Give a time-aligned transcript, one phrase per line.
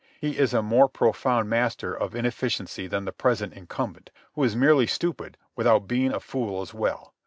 [0.19, 4.87] He is a more profound master of inefficiency than the present incumbent, who is merely
[4.87, 7.13] stupid without being a fool as well.